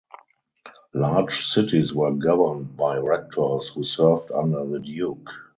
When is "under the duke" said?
4.31-5.29